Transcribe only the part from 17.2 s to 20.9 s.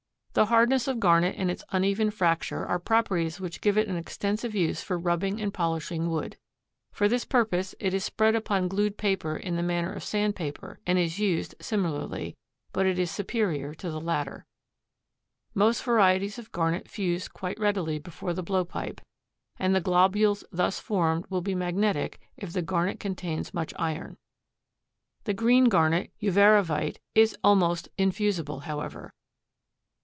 quite readily before the blowpipe, and the globules thus